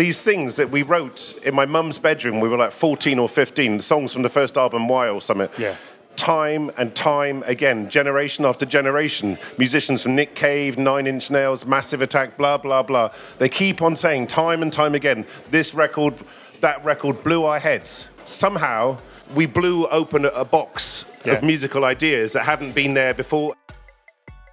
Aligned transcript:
these 0.00 0.22
things 0.22 0.56
that 0.56 0.70
we 0.70 0.82
wrote 0.82 1.38
in 1.44 1.54
my 1.54 1.66
mum's 1.66 1.98
bedroom. 1.98 2.40
We 2.40 2.48
were 2.48 2.56
like 2.56 2.72
14 2.72 3.18
or 3.18 3.28
15, 3.28 3.80
songs 3.80 4.14
from 4.14 4.22
the 4.22 4.30
first 4.30 4.56
album, 4.56 4.88
Why 4.88 5.10
or 5.10 5.20
something. 5.20 5.50
Yeah. 5.58 5.76
Time 6.16 6.70
and 6.78 6.94
time 6.94 7.42
again, 7.46 7.90
generation 7.90 8.46
after 8.46 8.64
generation, 8.64 9.38
musicians 9.58 10.02
from 10.02 10.14
Nick 10.14 10.34
Cave, 10.34 10.78
Nine 10.78 11.06
Inch 11.06 11.30
Nails, 11.30 11.66
Massive 11.66 12.00
Attack, 12.00 12.38
blah, 12.38 12.56
blah, 12.56 12.82
blah. 12.82 13.10
They 13.36 13.50
keep 13.50 13.82
on 13.82 13.94
saying 13.94 14.28
time 14.28 14.62
and 14.62 14.72
time 14.72 14.94
again, 14.94 15.26
this 15.50 15.74
record, 15.74 16.14
that 16.62 16.82
record 16.82 17.22
blew 17.22 17.44
our 17.44 17.58
heads. 17.58 18.08
Somehow, 18.24 18.98
we 19.34 19.44
blew 19.44 19.86
open 19.88 20.24
a 20.24 20.46
box 20.46 21.04
Yeah. 21.26 21.34
of 21.34 21.42
musical 21.42 21.84
ideas 21.84 22.32
that 22.32 22.44
hadn't 22.46 22.72
been 22.74 22.94
there 22.94 23.12
before. 23.12 23.54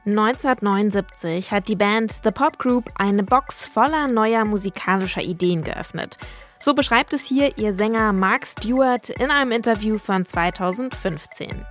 1979 0.07 1.51
hat 1.51 1.67
die 1.67 1.75
Band 1.75 2.21
The 2.23 2.31
Pop 2.31 2.57
Group 2.57 2.89
eine 2.95 3.23
Box 3.23 3.67
voller 3.67 4.07
neuer 4.07 4.45
musikalischer 4.45 5.21
Ideen 5.21 5.65
geöffnet. 5.65 6.17
So 6.59 6.73
beschreibt 6.73 7.11
es 7.11 7.25
hier 7.25 7.57
ihr 7.57 7.73
Sänger 7.73 8.13
Mark 8.13 8.47
Stewart 8.47 9.09
in 9.09 9.31
einem 9.31 9.51
Interview 9.51 9.97
von 9.97 10.25
2015. 10.25 11.65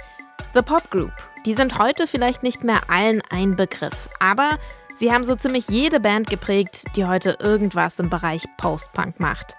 The 0.52 0.60
Pop 0.60 0.90
Group, 0.90 1.12
die 1.46 1.54
sind 1.54 1.78
heute 1.78 2.06
vielleicht 2.06 2.42
nicht 2.42 2.62
mehr 2.62 2.82
allen 2.90 3.22
ein 3.30 3.56
Begriff, 3.56 4.10
aber 4.20 4.58
sie 4.94 5.10
haben 5.10 5.24
so 5.24 5.34
ziemlich 5.34 5.70
jede 5.70 5.98
Band 5.98 6.28
geprägt, 6.28 6.84
die 6.94 7.06
heute 7.06 7.38
irgendwas 7.40 7.98
im 7.98 8.10
Bereich 8.10 8.44
Post-Punk 8.58 9.18
macht. 9.18 9.56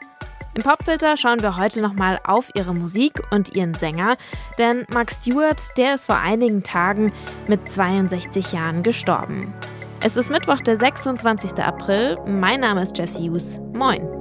Im 0.57 0.63
Popfilter 0.63 1.17
schauen 1.17 1.43
wir 1.43 1.55
heute 1.55 1.81
nochmal 1.81 2.19
auf 2.23 2.49
ihre 2.55 2.73
Musik 2.73 3.21
und 3.29 3.55
ihren 3.55 3.75
Sänger, 3.75 4.17
denn 4.57 4.85
Mark 4.91 5.11
Stewart, 5.11 5.61
der 5.77 5.93
ist 5.93 6.07
vor 6.07 6.17
einigen 6.17 6.63
Tagen 6.63 7.13
mit 7.47 7.69
62 7.69 8.53
Jahren 8.53 8.81
gestorben. 8.81 9.53
Es 10.01 10.17
ist 10.17 10.31
Mittwoch, 10.31 10.61
der 10.61 10.77
26. 10.77 11.63
April. 11.63 12.17
Mein 12.25 12.61
Name 12.61 12.81
ist 12.81 12.97
Jesse 12.97 13.19
Hughes. 13.19 13.59
Moin. 13.73 14.16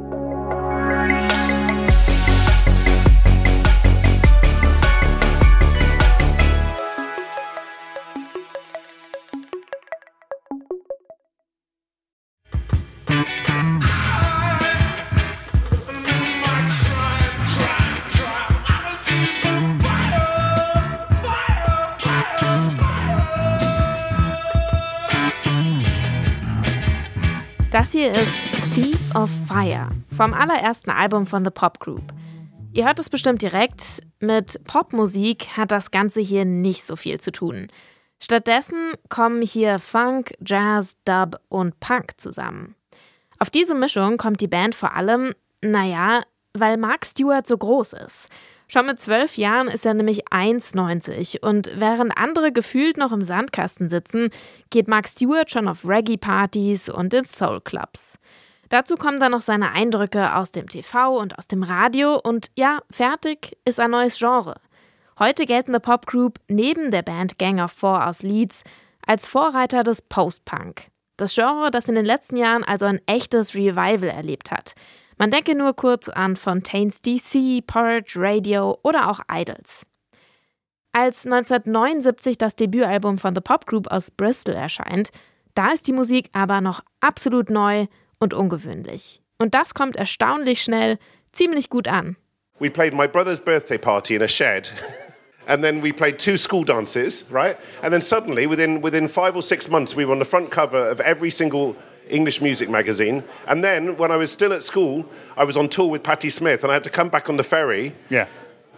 Das 27.77 27.93
hier 27.93 28.11
ist 28.11 28.33
Thief 28.75 29.15
of 29.15 29.29
Fire 29.47 29.91
vom 30.17 30.33
allerersten 30.33 30.89
Album 30.89 31.27
von 31.27 31.45
The 31.45 31.51
Pop 31.51 31.79
Group. 31.79 32.01
Ihr 32.73 32.87
hört 32.87 32.99
es 32.99 33.11
bestimmt 33.11 33.43
direkt, 33.43 34.01
mit 34.19 34.65
Popmusik 34.65 35.49
hat 35.59 35.73
das 35.73 35.91
Ganze 35.91 36.23
hier 36.23 36.47
nicht 36.47 36.87
so 36.87 36.97
viel 36.97 37.21
zu 37.21 37.33
tun. 37.33 37.69
Stattdessen 38.19 38.95
kommen 39.11 39.43
hier 39.43 39.79
Funk, 39.79 40.33
Jazz, 40.41 40.97
Dub 41.05 41.39
und 41.51 41.79
Punk 41.79 42.13
zusammen. 42.17 42.77
Auf 43.41 43.51
diese 43.51 43.75
Mischung 43.75 44.17
kommt 44.17 44.41
die 44.41 44.49
Band 44.49 44.75
vor 44.75 44.95
allem, 44.95 45.35
naja, 45.63 46.23
weil 46.55 46.79
Mark 46.79 47.05
Stewart 47.05 47.47
so 47.47 47.59
groß 47.59 47.93
ist. 47.93 48.31
Schon 48.69 48.87
mit 48.87 49.01
zwölf 49.01 49.37
Jahren 49.37 49.69
ist 49.69 49.87
er 49.87 49.95
nämlich 49.95 50.27
1,90 50.29 51.41
und 51.41 51.71
während 51.79 52.19
andere 52.19 52.51
gefühlt 52.51 52.97
noch 52.97 53.13
im 53.13 53.23
Sandkasten 53.23 53.89
sitzen, 53.89 54.31
geht 54.71 54.89
Mark 54.89 55.09
Stewart 55.09 55.51
schon 55.51 55.69
auf 55.69 55.85
Reggae-Partys 55.87 56.89
und 56.89 57.15
in 57.15 57.25
Soul-Clubs. 57.25 58.19
Dazu 58.69 58.97
kommen 58.97 59.21
dann 59.21 59.31
noch 59.31 59.43
seine 59.43 59.71
Eindrücke 59.71 60.35
aus 60.35 60.51
dem 60.51 60.69
TV 60.69 61.17
und 61.17 61.39
aus 61.39 61.47
dem 61.47 61.63
Radio 61.63 62.19
und 62.19 62.49
ja, 62.57 62.81
fertig 62.91 63.57
ist 63.65 63.79
ein 63.79 63.93
neues 63.93 64.19
Genre. 64.19 64.57
Heute 65.21 65.47
gelten 65.47 65.73
The 65.73 65.79
Pop 65.79 66.07
Group 66.07 66.41
neben 66.49 66.91
der 66.91 67.03
Band 67.03 67.39
Gang 67.39 67.61
of 67.61 67.71
Four 67.71 68.07
aus 68.07 68.23
Leeds 68.23 68.65
als 69.07 69.29
Vorreiter 69.29 69.85
des 69.85 70.03
Post-Punk. 70.03 70.89
Das 71.17 71.35
Genre, 71.35 71.71
das 71.71 71.89
in 71.89 71.95
den 71.95 72.05
letzten 72.05 72.37
Jahren 72.37 72.65
also 72.65 72.85
ein 72.87 73.01
echtes 73.07 73.55
Revival 73.55 74.09
erlebt 74.09 74.51
hat. 74.51 74.75
Man 75.19 75.31
denke 75.31 75.55
nur 75.55 75.75
kurz 75.75 76.11
an 76.11 76.37
Fontaines 76.37 77.01
DC, 77.01 77.67
Porridge 77.67 78.17
Radio 78.17 78.79
oder 78.83 79.11
auch 79.11 79.21
Idols. 79.33 79.87
Als 80.93 81.25
1979 81.25 82.37
das 82.37 82.55
Debütalbum 82.55 83.17
von 83.19 83.35
The 83.35 83.41
Pop 83.41 83.67
Group 83.67 83.91
aus 83.91 84.11
Bristol 84.11 84.55
erscheint, 84.55 85.11
da 85.55 85.73
ist 85.73 85.87
die 85.87 85.93
Musik 85.93 86.29
aber 86.33 86.61
noch 86.61 86.83
absolut 87.01 87.49
neu 87.49 87.87
und 88.19 88.35
ungewöhnlich. 88.35 89.23
Und 89.39 89.55
das 89.55 89.73
kommt 89.73 89.97
erstaunlich 89.97 90.63
schnell 90.63 90.99
ziemlich 91.33 91.71
gut 91.71 91.89
an. 91.89 92.17
We 92.59 92.71
played 92.71 92.95
my 92.95 93.07
brother's 93.07 93.41
birthday 93.41 93.79
party 93.79 94.15
in 94.15 94.23
a 94.23 94.29
shed. 94.29 94.73
and 95.47 95.63
then 95.63 95.83
we 95.83 95.93
played 95.93 96.19
two 96.19 96.37
school 96.37 96.65
dances, 96.65 97.25
right? 97.31 97.57
And 97.83 97.93
then 97.93 98.03
suddenly, 98.03 98.47
within, 98.47 98.83
within 98.83 99.09
five 99.09 99.35
or 99.35 99.43
six 99.43 99.69
months, 99.69 99.95
we 99.95 100.05
were 100.05 100.13
on 100.13 100.19
the 100.19 100.27
front 100.27 100.51
cover 100.51 100.79
of 100.79 101.01
every 101.01 101.31
single 101.31 101.75
English 102.09 102.41
music 102.41 102.69
magazine. 102.69 103.23
And 103.47 103.63
then, 103.63 103.97
when 103.97 104.11
I 104.11 104.17
was 104.17 104.31
still 104.31 104.53
at 104.53 104.63
school, 104.63 105.05
I 105.37 105.45
was 105.45 105.57
on 105.57 105.69
tour 105.69 105.91
with 105.91 106.03
Patti 106.03 106.31
Smith, 106.31 106.63
and 106.63 106.71
I 106.71 106.75
had 106.75 106.85
to 106.85 106.91
come 106.91 107.09
back 107.11 107.29
on 107.29 107.37
the 107.37 107.45
ferry 107.45 107.93
Yeah. 108.11 108.27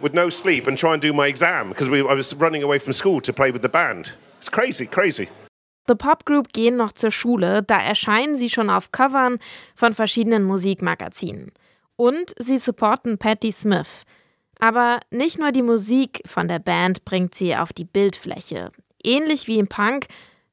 with 0.01 0.13
no 0.13 0.29
sleep 0.29 0.67
and 0.67 0.77
try 0.77 0.93
and 0.93 1.01
do 1.01 1.13
my 1.13 1.27
exam 1.27 1.69
because 1.69 1.89
I 1.89 2.13
was 2.15 2.33
running 2.35 2.63
away 2.63 2.79
from 2.79 2.93
school 2.93 3.21
to 3.21 3.33
play 3.33 3.51
with 3.51 3.61
the 3.61 3.69
band. 3.69 4.13
It's 4.39 4.49
crazy, 4.49 4.85
crazy. 4.87 5.27
The 5.87 5.95
Pop 5.95 6.23
Group 6.25 6.53
gehen 6.53 6.75
noch 6.77 6.93
zur 6.93 7.11
Schule, 7.11 7.63
da 7.63 7.79
erscheinen 7.79 8.37
sie 8.37 8.49
schon 8.49 8.69
auf 8.69 8.91
Covern 8.91 9.39
von 9.75 9.93
verschiedenen 9.93 10.43
Musikmagazinen. 10.43 11.51
Und 11.95 12.33
sie 12.39 12.59
supporten 12.59 13.17
Patti 13.17 13.51
Smith. 13.51 14.03
Aber 14.59 14.99
nicht 15.09 15.39
nur 15.39 15.51
die 15.51 15.63
Musik 15.63 16.21
von 16.25 16.47
der 16.47 16.59
Band 16.59 17.05
bringt 17.05 17.33
sie 17.33 17.55
auf 17.55 17.73
die 17.73 17.85
Bildfläche. 17.85 18.71
Ähnlich 19.03 19.47
wie 19.47 19.57
im 19.59 19.67
Punk 19.67 20.07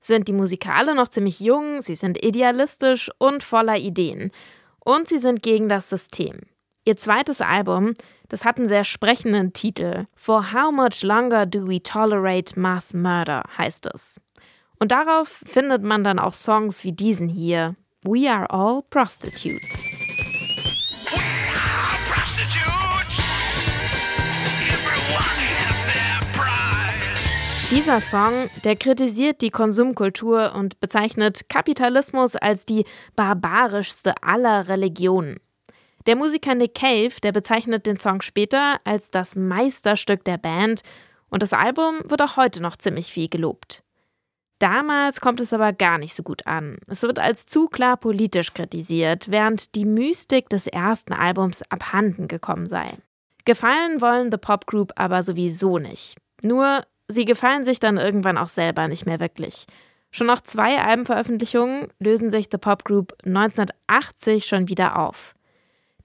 sind 0.07 0.29
die 0.29 0.33
Musikale 0.33 0.95
noch 0.95 1.09
ziemlich 1.09 1.41
jung, 1.41 1.81
sie 1.81 1.97
sind 1.97 2.23
idealistisch 2.25 3.11
und 3.19 3.43
voller 3.43 3.77
Ideen. 3.77 4.31
Und 4.79 5.09
sie 5.09 5.19
sind 5.19 5.43
gegen 5.43 5.69
das 5.69 5.91
System. 5.91 6.41
Ihr 6.85 6.97
zweites 6.97 7.41
Album, 7.41 7.95
das 8.29 8.45
hat 8.45 8.59
einen 8.59 8.69
sehr 8.69 8.85
sprechenden 8.85 9.53
Titel. 9.53 10.05
For 10.15 10.53
How 10.53 10.73
Much 10.73 11.03
Longer 11.03 11.45
Do 11.47 11.67
We 11.67 11.83
Tolerate 11.83 12.59
Mass 12.59 12.95
Murder 12.95 13.43
heißt 13.59 13.89
es. 13.93 14.21
Und 14.79 14.93
darauf 14.93 15.43
findet 15.45 15.83
man 15.83 16.05
dann 16.05 16.19
auch 16.19 16.35
Songs 16.35 16.85
wie 16.85 16.93
diesen 16.93 17.29
hier. 17.29 17.75
We 18.03 18.31
are 18.31 18.49
all 18.51 18.83
prostitutes. 18.89 19.61
prostitutes. 19.61 19.96
Dieser 27.73 28.01
Song, 28.01 28.49
der 28.63 28.77
kritisiert 28.77 29.41
die 29.41 29.51
Konsumkultur 29.51 30.55
und 30.55 30.79
bezeichnet 30.79 31.49
Kapitalismus 31.49 32.37
als 32.37 32.65
die 32.65 32.85
barbarischste 33.17 34.15
aller 34.23 34.69
Religionen. 34.69 35.41
Der 36.07 36.15
Musiker 36.15 36.55
Nick 36.55 36.77
Cave, 36.77 37.15
der 37.25 37.33
bezeichnet 37.33 37.85
den 37.85 37.97
Song 37.97 38.23
später 38.23 38.77
als 38.85 39.11
das 39.11 39.35
Meisterstück 39.35 40.23
der 40.25 40.39
Band 40.39 40.83
und 41.29 41.43
das 41.43 41.53
Album 41.53 41.97
wird 42.05 42.23
auch 42.23 42.37
heute 42.37 42.63
noch 42.63 42.77
ziemlich 42.77 43.11
viel 43.13 43.29
gelobt. 43.29 43.83
Damals 44.61 45.21
kommt 45.21 45.41
es 45.41 45.53
aber 45.53 45.73
gar 45.73 45.99
nicht 45.99 46.15
so 46.15 46.23
gut 46.23 46.47
an. 46.47 46.79
Es 46.87 47.03
wird 47.03 47.19
als 47.19 47.47
zu 47.47 47.67
klar 47.67 47.97
politisch 47.97 48.55
kritisiert, 48.55 49.29
während 49.33 49.75
die 49.75 49.87
Mystik 49.87 50.49
des 50.51 50.69
ersten 50.69 51.13
Albums 51.13 51.63
abhanden 51.69 52.29
gekommen 52.29 52.69
sei. 52.69 52.97
Gefallen 53.45 54.01
wollen 54.01 54.31
The 54.31 54.39
Pop 54.39 54.67
Group 54.67 54.93
aber 54.95 55.25
sowieso 55.25 55.79
nicht. 55.79 56.17
Nur, 56.43 56.83
sie 57.09 57.25
gefallen 57.25 57.65
sich 57.65 57.81
dann 57.81 57.97
irgendwann 57.97 58.39
auch 58.39 58.49
selber 58.49 58.89
nicht 58.89 59.07
mehr 59.07 59.21
wirklich. 59.21 59.67
Schon 60.11 60.27
nach 60.27 60.41
zwei 60.41 60.81
Albenveröffentlichungen 60.81 61.89
lösen 61.99 62.31
sich 62.31 62.49
The 62.51 62.59
Pop 62.59 62.85
Group 62.85 63.15
1980 63.25 64.47
schon 64.47 64.69
wieder 64.69 64.99
auf. 64.99 65.35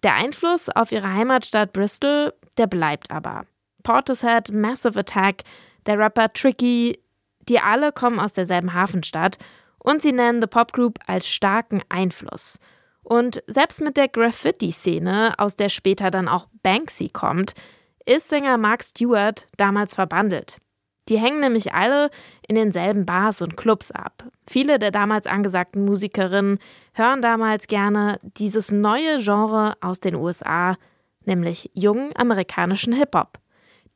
Der 0.03 0.15
Einfluss 0.15 0.69
auf 0.69 0.91
ihre 0.91 1.13
Heimatstadt 1.13 1.73
Bristol, 1.73 2.33
der 2.57 2.67
bleibt 2.67 3.11
aber. 3.11 3.45
Portishead, 3.83 4.51
Massive 4.51 4.99
Attack, 4.99 5.43
der 5.85 5.97
Rapper 5.97 6.33
Tricky, 6.33 6.99
die 7.47 7.59
alle 7.59 7.91
kommen 7.91 8.19
aus 8.19 8.33
derselben 8.33 8.73
Hafenstadt 8.73 9.37
und 9.79 10.01
sie 10.01 10.11
nennen 10.11 10.41
The 10.41 10.47
Pop 10.47 10.73
Group 10.73 10.99
als 11.07 11.27
starken 11.27 11.81
Einfluss. 11.89 12.59
Und 13.03 13.43
selbst 13.47 13.81
mit 13.81 13.97
der 13.97 14.07
Graffiti-Szene, 14.07 15.33
aus 15.37 15.55
der 15.55 15.69
später 15.69 16.11
dann 16.11 16.27
auch 16.27 16.47
Banksy 16.61 17.09
kommt, 17.09 17.53
ist 18.05 18.29
Sänger 18.29 18.57
Mark 18.57 18.83
Stewart 18.83 19.47
damals 19.57 19.95
verbandelt. 19.95 20.57
Die 21.09 21.17
hängen 21.17 21.39
nämlich 21.39 21.73
alle 21.73 22.09
in 22.47 22.55
denselben 22.55 23.05
Bars 23.05 23.41
und 23.41 23.57
Clubs 23.57 23.91
ab. 23.91 24.23
Viele 24.47 24.79
der 24.79 24.91
damals 24.91 25.27
angesagten 25.27 25.85
Musikerinnen 25.85 26.59
hören 26.93 27.21
damals 27.21 27.67
gerne 27.67 28.19
dieses 28.23 28.71
neue 28.71 29.17
Genre 29.17 29.73
aus 29.81 29.99
den 29.99 30.15
USA, 30.15 30.77
nämlich 31.25 31.71
jungen 31.73 32.11
amerikanischen 32.15 32.93
Hip-Hop. 32.93 33.39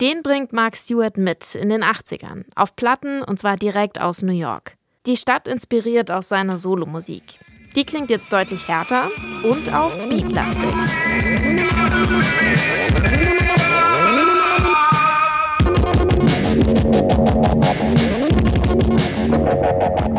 Den 0.01 0.23
bringt 0.23 0.51
Mark 0.51 0.75
Stewart 0.75 1.17
mit 1.17 1.55
in 1.55 1.69
den 1.69 1.83
80ern, 1.83 2.43
auf 2.55 2.75
Platten 2.75 3.21
und 3.23 3.39
zwar 3.39 3.55
direkt 3.55 4.01
aus 4.01 4.21
New 4.21 4.33
York. 4.33 4.75
Die 5.05 5.15
Stadt 5.15 5.47
inspiriert 5.47 6.11
auch 6.11 6.23
seine 6.23 6.57
Solomusik. 6.57 7.39
Die 7.75 7.85
klingt 7.85 8.09
jetzt 8.09 8.31
deutlich 8.33 8.67
härter 8.67 9.11
und 9.43 9.71
auch 9.73 9.95
beatlastig. 10.09 10.73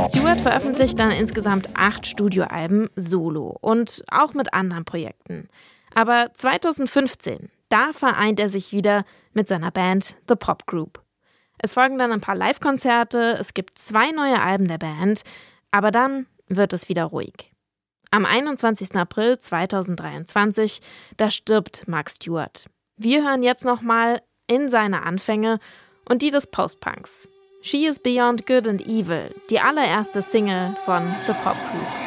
Stewart 0.08 0.40
veröffentlicht 0.40 0.98
dann 0.98 1.10
insgesamt 1.10 1.68
acht 1.74 2.06
Studioalben 2.06 2.88
solo 2.94 3.56
und 3.60 4.04
auch 4.10 4.34
mit 4.34 4.54
anderen 4.54 4.84
Projekten. 4.84 5.48
Aber 5.94 6.30
2015, 6.32 7.50
da 7.68 7.92
vereint 7.92 8.38
er 8.38 8.48
sich 8.48 8.72
wieder 8.72 9.04
mit 9.32 9.48
seiner 9.48 9.70
Band 9.70 10.16
The 10.28 10.36
Pop 10.36 10.66
Group. 10.66 11.02
Es 11.58 11.74
folgen 11.74 11.98
dann 11.98 12.12
ein 12.12 12.20
paar 12.20 12.36
Live-Konzerte, 12.36 13.36
es 13.40 13.54
gibt 13.54 13.78
zwei 13.78 14.12
neue 14.12 14.40
Alben 14.40 14.68
der 14.68 14.78
Band, 14.78 15.22
aber 15.70 15.90
dann 15.90 16.26
wird 16.46 16.72
es 16.72 16.88
wieder 16.88 17.04
ruhig. 17.04 17.52
Am 18.10 18.24
21. 18.24 18.94
April 18.94 19.38
2023, 19.38 20.80
da 21.16 21.30
stirbt 21.30 21.88
Mark 21.88 22.10
Stewart. 22.10 22.66
Wir 22.96 23.24
hören 23.24 23.42
jetzt 23.42 23.64
nochmal 23.64 24.22
in 24.46 24.68
seine 24.68 25.02
Anfänge 25.02 25.58
und 26.08 26.22
die 26.22 26.30
des 26.30 26.46
Postpunks. 26.46 27.28
She 27.60 27.86
is 27.86 27.98
Beyond 27.98 28.46
Good 28.46 28.66
and 28.66 28.80
Evil, 28.82 29.30
die 29.50 29.60
allererste 29.60 30.22
Single 30.22 30.76
von 30.84 31.14
The 31.26 31.34
Pop 31.34 31.56
Group. 31.72 32.05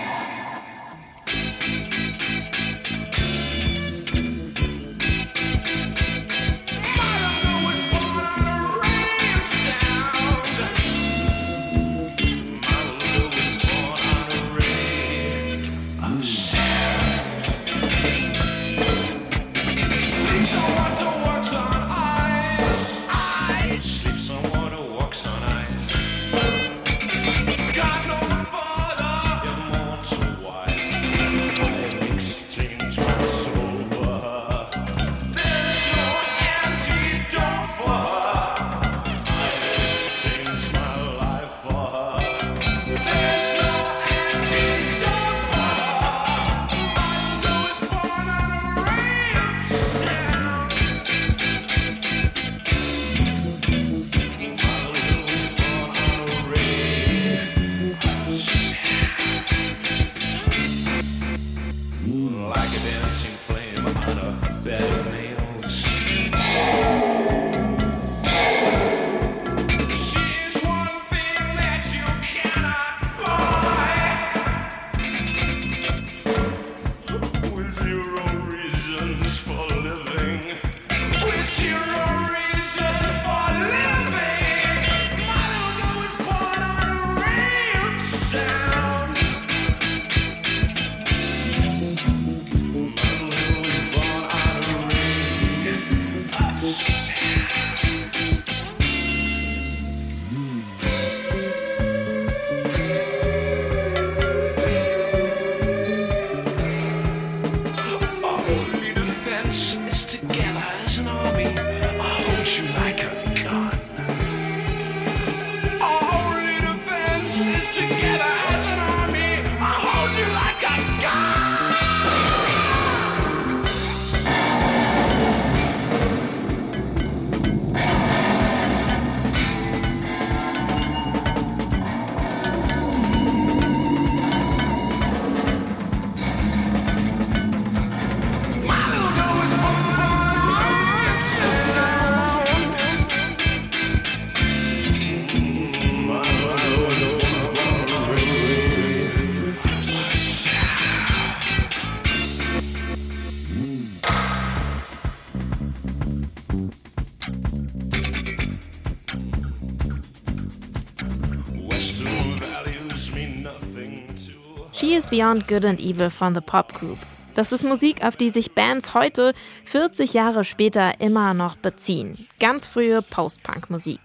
She 164.80 164.96
is 164.96 165.08
Beyond 165.08 165.46
Good 165.50 165.66
and 165.66 165.78
Evil 165.82 166.10
von 166.10 166.34
The 166.34 166.40
Pop 166.40 166.74
Group. 166.74 167.00
Das 167.34 167.52
ist 167.52 167.66
Musik, 167.66 168.02
auf 168.06 168.16
die 168.16 168.30
sich 168.30 168.54
Bands 168.56 168.94
heute, 168.94 169.34
40 169.66 170.14
Jahre 170.14 170.46
später, 170.46 171.02
immer 171.02 171.34
noch 171.34 171.58
beziehen. 171.58 172.30
Ganz 172.40 172.66
frühe 172.66 173.02
Post-Punk-Musik. 173.02 174.00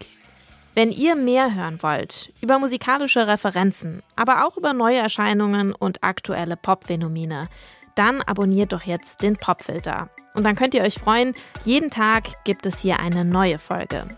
Wenn 0.75 0.91
ihr 0.91 1.15
mehr 1.15 1.55
hören 1.55 1.81
wollt 1.81 2.33
über 2.41 2.59
musikalische 2.59 3.29
Referenzen, 3.29 4.03
aber 4.17 4.45
auch 4.45 4.57
über 4.57 4.73
neue 4.73 4.99
Erscheinungen 4.99 5.73
und 5.73 6.03
aktuelle 6.03 6.57
Pop-Phänomene, 6.57 7.49
dann 7.95 8.21
abonniert 8.23 8.73
doch 8.73 8.83
jetzt 8.83 9.23
den 9.23 9.37
Popfilter. 9.37 10.11
Und 10.35 10.43
dann 10.43 10.57
könnt 10.57 10.75
ihr 10.75 10.83
euch 10.83 10.99
freuen, 10.99 11.37
jeden 11.65 11.91
Tag 11.91 12.43
gibt 12.43 12.67
es 12.67 12.81
hier 12.81 12.99
eine 12.99 13.25
neue 13.25 13.61
Folge. 13.61 14.09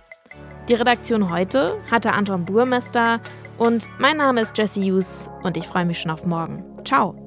Die 0.71 0.75
Redaktion 0.75 1.31
heute 1.31 1.79
hatte 1.91 2.15
Anton 2.15 2.47
Burmester 2.47 3.21
und 3.59 3.87
mein 3.99 4.17
Name 4.17 4.41
ist 4.41 4.57
Jesse 4.57 4.81
Hughes 4.81 5.31
und 5.43 5.57
ich 5.57 5.67
freue 5.67 5.85
mich 5.85 6.01
schon 6.01 6.11
auf 6.11 6.25
morgen. 6.25 6.65
Ciao! 6.85 7.26